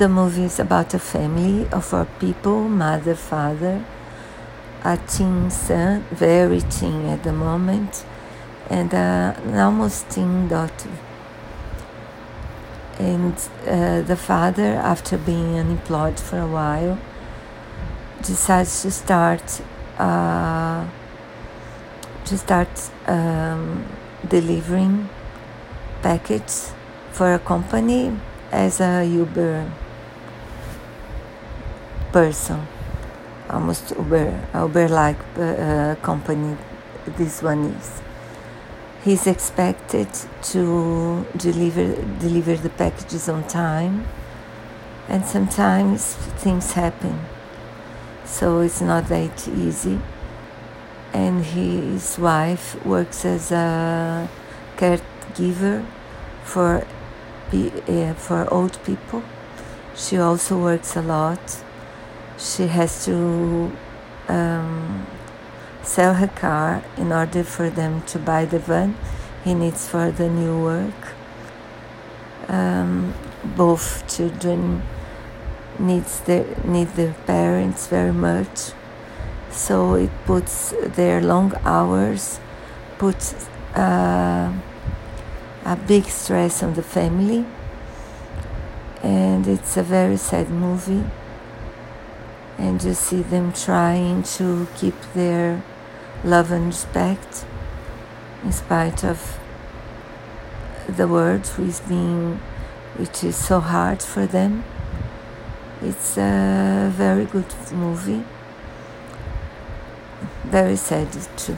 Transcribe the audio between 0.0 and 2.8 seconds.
the movie is about a family of four people